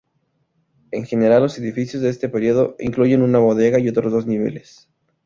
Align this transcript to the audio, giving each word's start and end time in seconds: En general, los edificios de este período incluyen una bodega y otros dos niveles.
En 0.89 1.05
general, 1.05 1.43
los 1.43 1.59
edificios 1.59 2.01
de 2.01 2.09
este 2.09 2.27
período 2.27 2.75
incluyen 2.79 3.21
una 3.21 3.37
bodega 3.37 3.77
y 3.77 3.87
otros 3.87 4.11
dos 4.11 4.25
niveles. 4.25 4.89